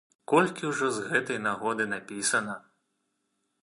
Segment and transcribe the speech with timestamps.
[0.31, 2.61] Колькі ўжо з гэтай нагоды напісана!